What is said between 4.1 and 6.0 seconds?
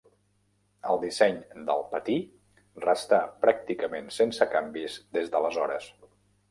sense canvis des d'aleshores.